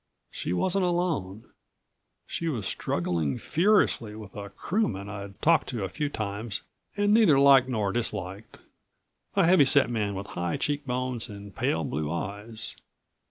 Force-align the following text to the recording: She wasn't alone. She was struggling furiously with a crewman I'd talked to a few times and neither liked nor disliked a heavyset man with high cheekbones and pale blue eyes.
She 0.31 0.51
wasn't 0.51 0.83
alone. 0.83 1.43
She 2.25 2.47
was 2.47 2.65
struggling 2.65 3.37
furiously 3.37 4.15
with 4.15 4.35
a 4.35 4.49
crewman 4.49 5.07
I'd 5.09 5.39
talked 5.43 5.67
to 5.69 5.83
a 5.83 5.89
few 5.89 6.09
times 6.09 6.63
and 6.97 7.13
neither 7.13 7.39
liked 7.39 7.69
nor 7.69 7.91
disliked 7.93 8.57
a 9.35 9.45
heavyset 9.45 9.91
man 9.91 10.15
with 10.15 10.25
high 10.33 10.57
cheekbones 10.57 11.29
and 11.29 11.55
pale 11.55 11.83
blue 11.83 12.11
eyes. 12.11 12.75